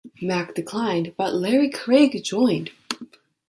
Mack 0.19 0.55
declined, 0.55 1.13
but 1.15 1.35
Larry 1.35 1.69
Craig 1.69 2.19
joined. 2.23 2.71